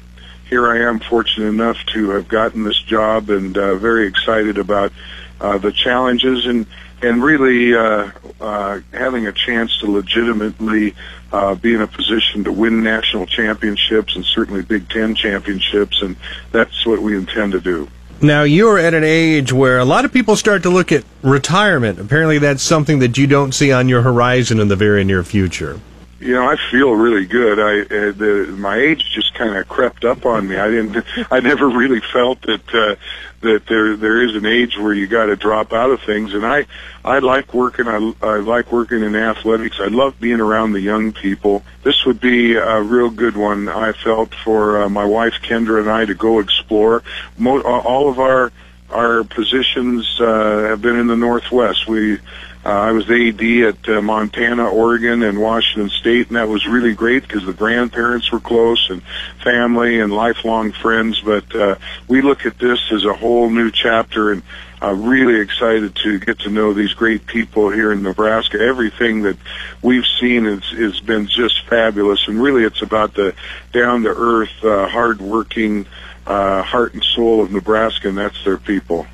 [0.49, 4.93] here I am, fortunate enough to have gotten this job, and uh, very excited about
[5.41, 6.67] uh, the challenges and
[7.03, 8.11] and really uh,
[8.43, 10.95] uh, having a chance to legitimately
[11.33, 16.17] uh, be in a position to win national championships and certainly Big Ten championships, and
[16.53, 17.89] that's what we intend to do.
[18.23, 21.99] Now, you're at an age where a lot of people start to look at retirement.
[21.99, 25.81] Apparently, that's something that you don't see on your horizon in the very near future.
[26.21, 27.59] You know, I feel really good.
[27.59, 30.57] I uh, the my age just kind of crept up on me.
[30.57, 31.03] I didn't.
[31.31, 32.97] I never really felt that uh,
[33.41, 36.35] that there there is an age where you got to drop out of things.
[36.35, 36.67] And I
[37.03, 37.89] I like working.
[37.89, 39.81] I I like working in athletics.
[39.81, 41.65] I love being around the young people.
[41.85, 43.71] This would be a real good one.
[43.71, 47.03] I felt for uh, my wife Kendra and I to go explore.
[47.39, 48.53] Mo- all of our
[48.91, 51.89] our positions uh, have been in the Northwest.
[51.89, 52.19] We
[52.65, 56.95] uh, I was AD at uh, Montana, Oregon, and Washington State, and that was really
[56.95, 59.03] great because the grandparents were close and
[59.43, 61.21] family and lifelong friends.
[61.21, 64.43] But uh, we look at this as a whole new chapter, and
[64.83, 68.61] uh, really excited to get to know these great people here in Nebraska.
[68.61, 69.39] Everything that
[69.81, 73.35] we've seen has, has been just fabulous, and really, it's about the
[73.73, 75.87] down to earth, uh, hard working
[76.27, 79.07] uh, heart and soul of Nebraska, and that's their people.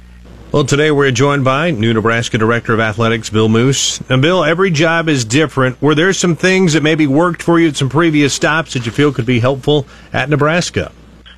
[0.57, 4.01] Well, today we're joined by new Nebraska Director of Athletics, Bill Moos.
[4.09, 5.83] And Bill, every job is different.
[5.83, 8.91] Were there some things that maybe worked for you at some previous stops that you
[8.91, 10.93] feel could be helpful at Nebraska?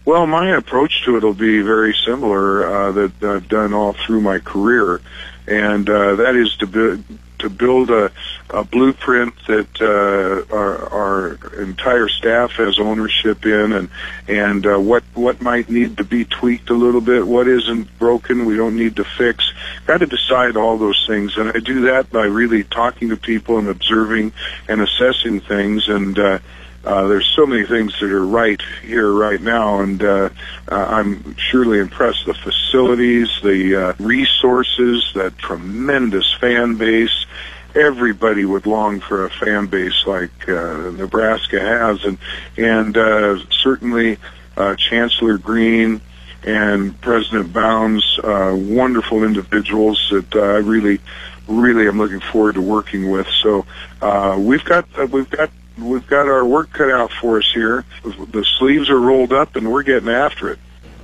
[0.05, 4.21] Well, my approach to it will be very similar uh, that I've done all through
[4.21, 5.01] my career,
[5.49, 7.03] and uh, that is to be,
[7.49, 8.11] to build a,
[8.51, 13.89] a blueprint that uh, our, our entire staff has ownership in, and
[14.27, 18.45] and uh, what what might need to be tweaked a little bit, what isn't broken,
[18.45, 19.53] we don't need to fix.
[19.87, 23.59] Got to decide all those things, and I do that by really talking to people
[23.59, 24.33] and observing
[24.69, 26.19] and assessing things, and.
[26.19, 26.39] Uh,
[26.85, 30.31] uh, there's so many things that are right here right now, and uh,
[30.71, 32.27] uh, I'm surely impressed.
[32.27, 37.27] The facilities, the uh, resources, that tremendous fan base.
[37.75, 42.19] Everybody would long for a fan base like uh, Nebraska has, and
[42.57, 44.19] and uh, certainly
[44.57, 46.01] uh, Chancellor Green
[46.45, 51.01] and President Bounds, uh, wonderful individuals that uh, I really,
[51.47, 53.27] really am looking forward to working with.
[53.43, 53.67] So
[54.01, 57.85] uh, we've got uh, we've got we've got our work cut out for us here.
[58.03, 60.59] The sleeves are rolled up, and we're getting after it.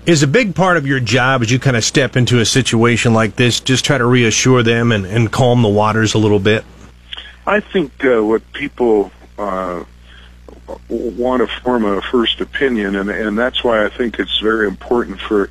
[0.07, 3.15] Is a big part of your job as you kind of step into a situation
[3.15, 6.65] like this, just try to reassure them and, and calm the waters a little bit?
[7.47, 9.85] I think uh, what people uh,
[10.89, 15.21] want to form a first opinion, and, and that's why I think it's very important
[15.21, 15.49] for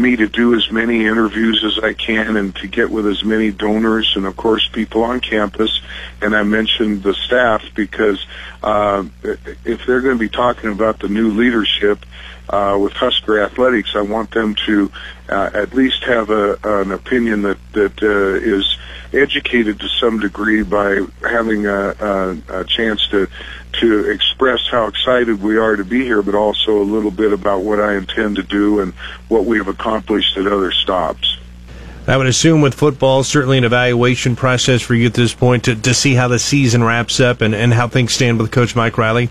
[0.00, 3.50] me to do as many interviews as I can and to get with as many
[3.50, 5.80] donors and of course people on campus.
[6.22, 8.24] And I mentioned the staff because
[8.62, 12.04] uh, if they're going to be talking about the new leadership
[12.50, 14.90] uh, with Husker Athletics, I want them to
[15.28, 18.76] uh, at least have a, an opinion that that uh, is
[19.12, 23.28] educated to some degree by having a, a, a chance to
[23.72, 27.62] to express how excited we are to be here, but also a little bit about
[27.62, 28.92] what I intend to do and
[29.28, 31.38] what we have accomplished at other stops.
[32.06, 35.76] I would assume with football, certainly an evaluation process for you at this point to,
[35.76, 38.98] to see how the season wraps up and, and how things stand with Coach Mike
[38.98, 39.30] Riley.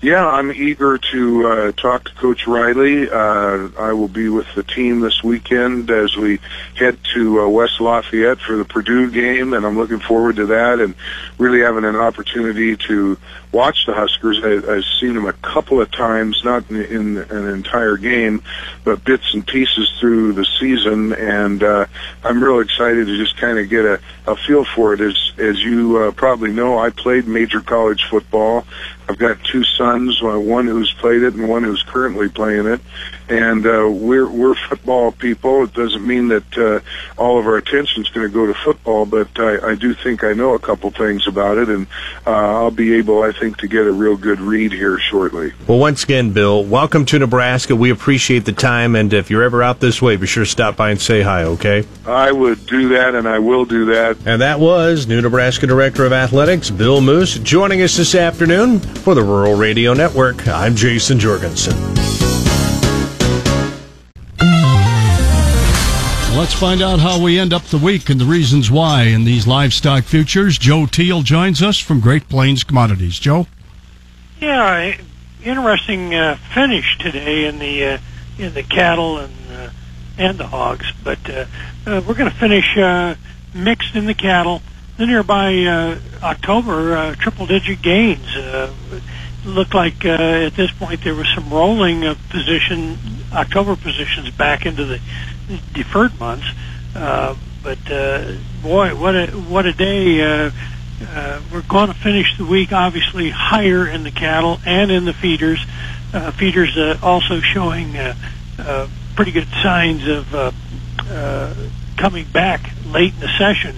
[0.00, 3.10] Yeah, I'm eager to uh, talk to Coach Riley.
[3.10, 6.38] Uh, I will be with the team this weekend as we
[6.76, 10.78] head to uh, West Lafayette for the Purdue game, and I'm looking forward to that
[10.78, 10.94] and
[11.36, 13.18] really having an opportunity to
[13.52, 14.40] watch the Huskers.
[14.42, 18.42] I, I've seen them a couple of times, not in, in an entire game,
[18.84, 21.86] but bits and pieces through the season, and uh,
[22.24, 25.00] I'm real excited to just kind of get a, a feel for it.
[25.00, 28.64] As as you uh, probably know, I played major college football.
[29.08, 32.80] I've got two sons uh, one who's played it and one who's currently playing it.
[33.28, 35.64] And uh, we're we're football people.
[35.64, 36.80] It doesn't mean that uh,
[37.20, 40.24] all of our attention is going to go to football, but I, I do think
[40.24, 41.86] I know a couple things about it, and
[42.26, 45.52] uh, I'll be able, I think, to get a real good read here shortly.
[45.66, 47.76] Well, once again, Bill, welcome to Nebraska.
[47.76, 50.76] We appreciate the time, and if you're ever out this way, be sure to stop
[50.76, 51.44] by and say hi.
[51.44, 51.84] Okay?
[52.06, 54.16] I would do that, and I will do that.
[54.26, 59.14] And that was new Nebraska Director of Athletics, Bill Moos, joining us this afternoon for
[59.14, 60.46] the Rural Radio Network.
[60.48, 62.17] I'm Jason Jorgensen.
[66.38, 69.44] Let's find out how we end up the week and the reasons why in these
[69.44, 70.56] livestock futures.
[70.56, 73.18] Joe Teal joins us from Great Plains Commodities.
[73.18, 73.48] Joe?
[74.40, 74.96] Yeah,
[75.42, 77.98] interesting uh, finish today in the uh,
[78.38, 79.70] in the cattle and uh,
[80.16, 81.46] and the hogs, but uh,
[81.86, 83.16] uh, we're going to finish uh,
[83.52, 84.62] mixed in the cattle.
[84.96, 88.28] The nearby October, uh, triple-digit gains.
[89.44, 92.96] Looked like at this point there was some rolling of position
[93.32, 95.00] October positions back into the
[95.72, 96.46] deferred months.
[96.94, 98.32] Uh, but uh,
[98.62, 100.20] boy, what a what a day!
[100.22, 100.50] Uh,
[101.02, 105.12] uh, we're going to finish the week obviously higher in the cattle and in the
[105.12, 105.64] feeders.
[106.12, 108.14] Uh, feeders uh, also showing uh,
[108.58, 110.52] uh, pretty good signs of uh,
[111.10, 111.54] uh,
[111.96, 113.76] coming back late in the session.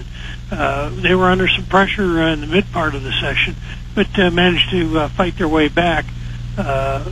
[0.51, 3.55] Uh, they were under some pressure uh, in the mid part of the session,
[3.95, 6.05] but uh, managed to uh, fight their way back
[6.59, 7.05] uh,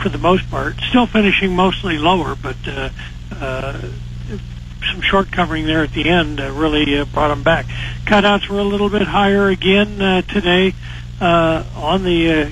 [0.00, 0.76] for, the most part.
[0.90, 2.90] Still finishing mostly lower, but uh,
[3.40, 7.66] some short covering there at the end uh, really uh, brought them back.
[8.04, 10.74] Cutouts were a little bit higher again uh, today
[11.20, 12.50] uh, on the uh,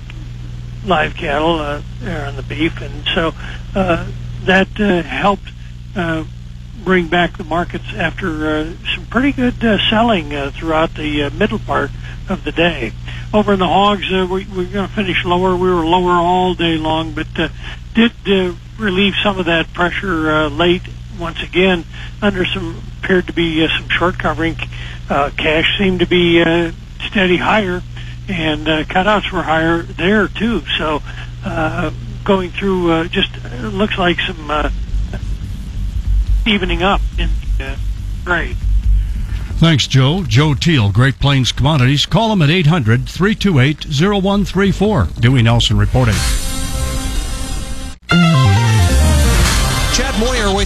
[0.87, 3.33] live cattle uh, on the beef, and so
[3.75, 4.11] uh,
[4.45, 5.51] that uh, helped
[5.97, 6.25] uh,
[6.85, 11.31] bring back the markets after uh, some pretty good uh, selling uh, throughout the uh,
[11.31, 11.91] middle part
[12.29, 12.93] of the day.
[13.35, 15.55] Over in the hogs, uh, we, we're going to finish lower.
[15.55, 17.49] We were lower all day long, but uh,
[17.95, 20.83] did uh, relieve some of that pressure uh, late
[21.19, 21.85] once again
[22.23, 24.57] under some appeared to be uh, some short covering.
[25.09, 26.73] Uh, cash seemed to be uh,
[27.09, 27.83] steady higher,
[28.29, 30.63] and uh, cutouts were higher there too.
[30.79, 31.03] So
[31.45, 31.91] uh,
[32.25, 34.71] going through uh, just uh, looks like some uh,
[36.47, 37.77] evening up in the uh,
[38.25, 38.57] grade.
[39.61, 40.25] Thanks, Joe.
[40.25, 42.07] Joe Teal, Great Plains Commodities.
[42.07, 45.09] Call him at 800 328 0134.
[45.21, 46.15] Dewey Nelson reporting.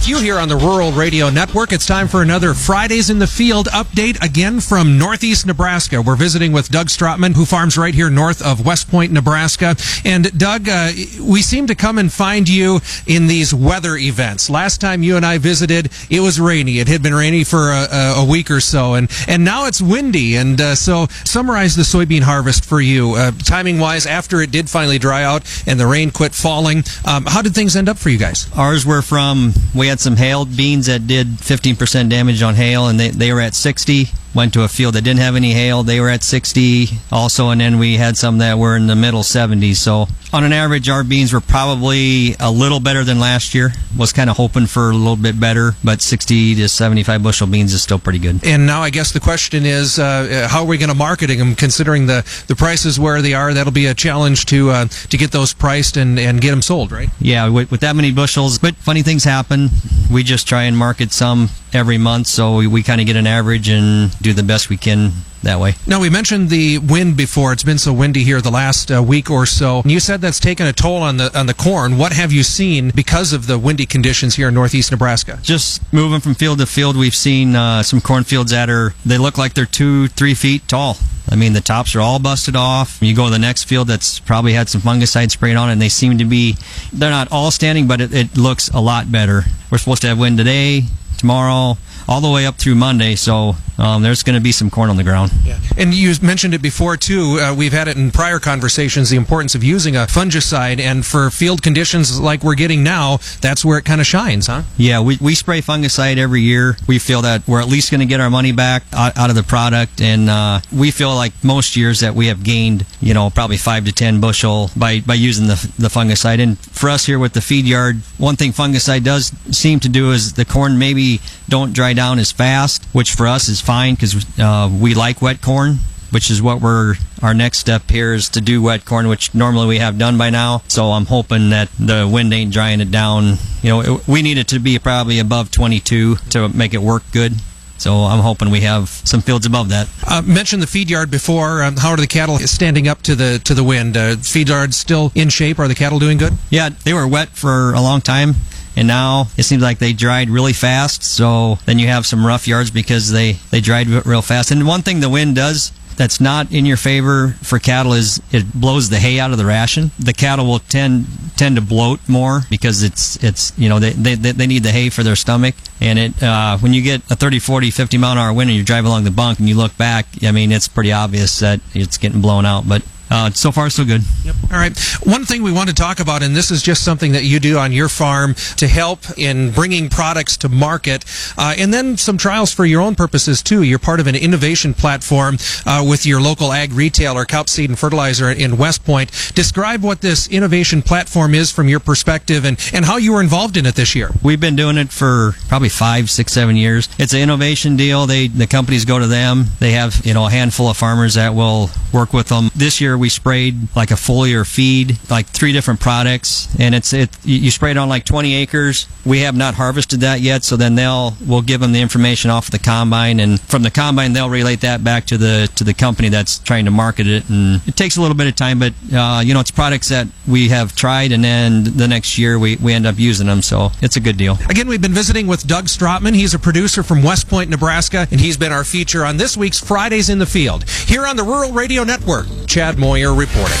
[0.05, 1.71] With you here on the Rural Radio Network.
[1.71, 6.01] It's time for another Fridays in the Field update again from Northeast Nebraska.
[6.01, 9.75] We're visiting with Doug Strotman, who farms right here north of West Point, Nebraska.
[10.03, 10.91] And Doug, uh,
[11.21, 14.49] we seem to come and find you in these weather events.
[14.49, 16.79] Last time you and I visited, it was rainy.
[16.79, 20.35] It had been rainy for a, a week or so, and and now it's windy.
[20.35, 24.05] And uh, so, summarize the soybean harvest for you, uh, timing wise.
[24.05, 27.75] After it did finally dry out and the rain quit falling, um, how did things
[27.75, 28.47] end up for you guys?
[28.55, 32.99] Ours were from we had some hail beans that did 15% damage on hail, and
[32.99, 34.09] they, they were at 60.
[34.35, 37.61] Went to a field that didn't have any hail, they were at 60 also, and
[37.61, 39.77] then we had some that were in the middle 70s.
[39.77, 43.71] So on an average, our beans were probably a little better than last year.
[43.97, 47.73] Was kind of hoping for a little bit better, but 60 to 75 bushel beans
[47.73, 48.45] is still pretty good.
[48.45, 51.55] And now I guess the question is, uh, how are we going to market them?
[51.55, 55.31] Considering the, the prices where they are, that'll be a challenge to uh, to get
[55.31, 57.07] those priced and, and get them sold, right?
[57.19, 59.69] Yeah, with, with that many bushels, but funny things happen.
[60.11, 63.27] We just try and market some every month, so we, we kind of get an
[63.27, 65.11] average and do the best we can
[65.43, 65.75] that way.
[65.85, 67.53] Now, we mentioned the wind before.
[67.53, 69.83] It's been so windy here the last uh, week or so.
[69.85, 71.97] You said that's taken a toll on the on the corn.
[71.99, 75.39] What have you seen because of the windy conditions here in northeast Nebraska?
[75.43, 79.37] Just moving from field to field, we've seen uh, some cornfields that are they look
[79.37, 80.97] like they're two, three feet tall.
[81.29, 82.97] I mean, the tops are all busted off.
[83.01, 85.81] You go to the next field that's probably had some fungicide sprayed on it, and
[85.81, 86.55] they seem to be,
[86.93, 89.43] they're not all standing, but it, it looks a lot better.
[89.71, 90.83] We're supposed to have wind today,
[91.17, 94.89] tomorrow, all the way up through Monday, so um, there's going to be some corn
[94.89, 95.31] on the ground.
[95.43, 95.59] Yeah.
[95.77, 97.39] And you mentioned it before, too.
[97.41, 101.29] Uh, we've had it in prior conversations the importance of using a fungicide, and for
[101.29, 104.63] field conditions like we're getting now, that's where it kind of shines, huh?
[104.77, 106.77] Yeah, we, we spray fungicide every year.
[106.87, 109.35] We feel that we're at least going to get our money back out, out of
[109.35, 113.29] the product, and uh, we feel like most years that we have gained, you know,
[113.29, 116.39] probably five to ten bushel by, by using the, the fungicide.
[116.39, 120.11] And for us here with the feed yard, one thing fungicide does seem to do
[120.11, 124.39] is the corn maybe don't dry down as fast, which for us is fine because
[124.39, 125.79] uh, we like wet corn
[126.15, 129.67] which is what we're our next step here is to do wet corn, which normally
[129.67, 130.61] we have done by now.
[130.69, 133.35] So I'm hoping that the wind ain't drying it down.
[133.61, 137.03] You know, it, we need it to be probably above 22 to make it work
[137.11, 137.33] good.
[137.77, 139.89] So I'm hoping we have some fields above that.
[140.07, 141.61] Uh, mentioned the feed yard before.
[141.61, 143.97] Um, how are the cattle standing up to the to the wind?
[143.97, 145.59] Uh, feed yard still in shape?
[145.59, 146.33] Are the cattle doing good?
[146.49, 148.35] Yeah, they were wet for a long time.
[148.75, 151.03] And now it seems like they dried really fast.
[151.03, 154.51] So then you have some rough yards because they, they dried real fast.
[154.51, 158.53] And one thing the wind does that's not in your favor for cattle is it
[158.53, 159.91] blows the hay out of the ration.
[159.97, 164.15] The cattle will tend tend to bloat more because it's it's you know they they,
[164.15, 167.39] they need the hay for their stomach and it uh, when you get a 30
[167.39, 169.75] 40 50 mile an hour wind and you drive along the bunk and you look
[169.77, 173.69] back I mean it's pretty obvious that it's getting blown out but uh, so far
[173.69, 174.01] so good.
[174.23, 174.35] Yep.
[174.51, 174.77] All right.
[175.03, 177.57] One thing we want to talk about, and this is just something that you do
[177.57, 181.05] on your farm to help in bringing products to market,
[181.37, 183.63] uh, and then some trials for your own purposes too.
[183.63, 187.77] You're part of an innovation platform uh, with your local ag retailer, Kaup Seed and
[187.77, 189.11] Fertilizer in West Point.
[189.35, 193.57] Describe what this innovation platform is from your perspective, and and how you were involved
[193.57, 194.09] in it this year.
[194.23, 196.89] We've been doing it for probably five, six, seven years.
[196.97, 198.05] It's an innovation deal.
[198.05, 199.45] They the companies go to them.
[199.59, 202.51] They have you know a handful of farmers that will work with them.
[202.55, 207.09] This year we sprayed like a foliar feed, like three different products, and it's it.
[207.23, 208.87] You spray it on like 20 acres.
[209.05, 212.51] We have not harvested that yet, so then they'll we'll give them the information off
[212.51, 216.09] the combine, and from the combine they'll relate that back to the to the company
[216.09, 219.21] that's trying to market it, and it takes a little bit of time, but uh,
[219.23, 222.73] you know it's products that we have tried, and then the next year we we
[222.73, 224.37] end up using them, so it's a good deal.
[224.49, 226.15] Again, we've been visiting with Doug Stratman.
[226.15, 229.59] He's a producer from West Point, Nebraska, and he's been our feature on this week's
[229.59, 232.27] Fridays in the Field here on the Rural Radio Network.
[232.47, 233.57] Chad Moyer reporting.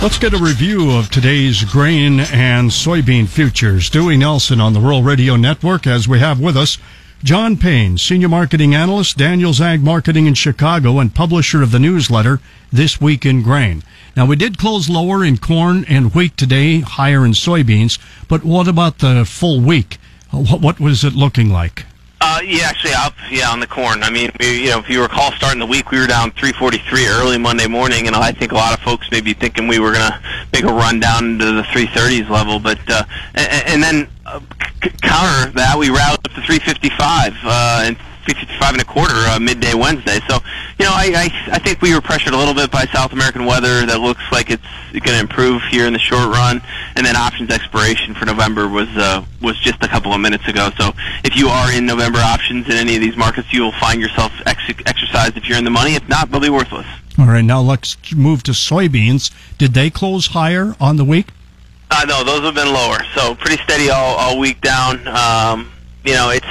[0.00, 3.90] Let's get a review of today's grain and soybean futures.
[3.90, 6.78] Dewey Nelson on the Rural Radio Network as we have with us
[7.24, 12.38] John Payne, Senior Marketing Analyst, Daniels Ag Marketing in Chicago and publisher of the newsletter
[12.70, 13.82] This Week in Grain.
[14.16, 17.98] Now we did close lower in corn and wheat today, higher in soybeans,
[18.28, 19.98] but what about the full week?
[20.30, 21.86] What was it looking like?
[22.22, 24.02] Uh, yeah, actually up, yeah, on the corn.
[24.02, 27.06] I mean, we, you know, if you recall, starting the week, we were down 343
[27.06, 29.92] early Monday morning, and I think a lot of folks may be thinking we were
[29.92, 30.20] going to
[30.52, 33.04] make a run down into the 330s level, but uh,
[33.34, 34.38] and, and then uh,
[34.84, 39.38] c- counter that, we rallied up to 355 uh, and 355 and a quarter uh,
[39.40, 40.20] midday Wednesday.
[40.28, 40.38] So,
[40.78, 43.44] you know, I, I I think we were pressured a little bit by South American
[43.44, 44.62] weather that looks like it's
[44.92, 46.60] going to improve here in the short run,
[46.96, 50.70] and then options expiration for November was uh, was just a couple of minutes ago.
[50.76, 50.92] So,
[51.24, 54.32] if you are in November options in any of these markets, you will find yourself
[54.46, 55.94] ex- exercised if you're in the money.
[55.94, 56.86] If not, they'll be worthless.
[57.18, 59.30] All right, now let's move to soybeans.
[59.58, 61.28] Did they close higher on the week?
[61.90, 62.98] Uh, no, those have been lower.
[63.14, 65.06] So pretty steady all, all week down.
[65.08, 65.70] Um,
[66.04, 66.46] you know, it's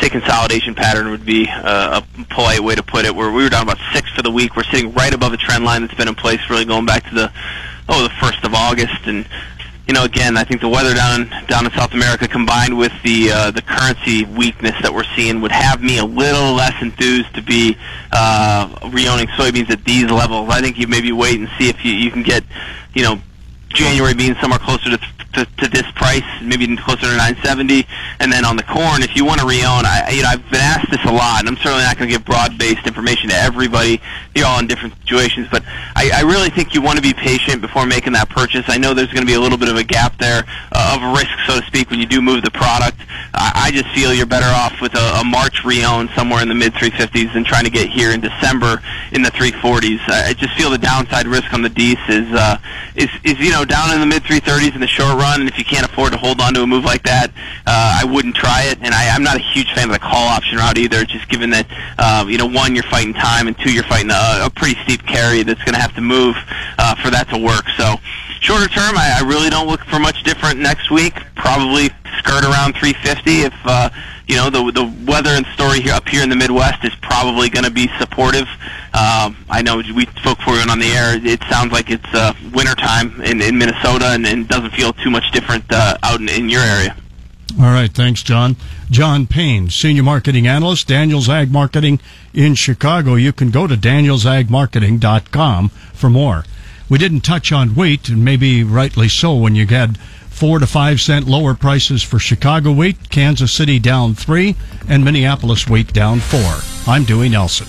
[0.00, 3.14] say consolidation pattern would be uh, a polite way to put it.
[3.14, 4.56] Where we were down about six for the week.
[4.56, 7.14] We're sitting right above the trend line that's been in place, really going back to
[7.14, 7.32] the
[7.88, 9.06] oh the first of August.
[9.06, 9.26] And
[9.86, 13.30] you know, again, I think the weather down down in South America combined with the
[13.30, 17.42] uh, the currency weakness that we're seeing would have me a little less enthused to
[17.42, 17.76] be
[18.12, 20.48] uh, reowning soybeans at these levels.
[20.50, 22.44] I think you maybe wait and see if you you can get
[22.94, 23.20] you know
[23.68, 24.98] January being somewhere closer to,
[25.34, 27.86] to, to this price, maybe closer to 970.
[28.20, 30.60] And then on the corn, if you want to reown, I, you know, I've been
[30.60, 34.00] asked this a lot, and I'm certainly not going to give broad-based information to everybody.
[34.34, 35.62] You're all in different situations, but
[35.96, 38.64] I, I really think you want to be patient before making that purchase.
[38.68, 41.18] I know there's going to be a little bit of a gap there uh, of
[41.18, 42.98] risk, so to speak, when you do move the product.
[43.34, 46.54] I, I just feel you're better off with a, a March reown somewhere in the
[46.54, 48.82] mid 350s than trying to get here in December
[49.12, 50.00] in the 340s.
[50.08, 52.58] I, I just feel the downside risk on the Dees is uh,
[52.94, 55.58] is is you know down in the mid 330s in the short run, and if
[55.58, 57.30] you can't afford to hold on to a move like that,
[57.66, 58.78] uh, I wouldn't try it.
[58.82, 61.50] And I, I'm not a huge fan of the call option route either, just given
[61.50, 61.66] that
[61.98, 65.06] uh, you know one you're fighting time, and two you're fighting a, a pretty steep
[65.06, 66.36] carry that's going to have to move
[66.78, 67.68] uh, for that to work.
[67.76, 67.96] So
[68.40, 71.14] shorter term, I, I really don't look for much different next week.
[71.34, 73.54] Probably skirt around 350 if.
[73.64, 73.90] Uh,
[74.26, 77.50] you know the the weather and story here up here in the Midwest is probably
[77.50, 78.48] going to be supportive.
[78.94, 81.16] Um, I know we spoke for went on the air.
[81.24, 85.30] It sounds like it's uh, wintertime in, in Minnesota and, and doesn't feel too much
[85.32, 86.96] different uh, out in, in your area.
[87.58, 88.56] All right, thanks, John.
[88.90, 92.00] John Payne, Senior Marketing Analyst, Daniels Ag Marketing
[92.32, 93.14] in Chicago.
[93.14, 96.44] You can go to danielsagmarketing.com for more.
[96.88, 99.98] We didn't touch on wheat, and maybe rightly so when you had
[100.34, 104.56] four to five cent lower prices for Chicago wheat, Kansas City down three,
[104.88, 106.58] and Minneapolis wheat down four.
[106.92, 107.62] I'm Dewey Nelson.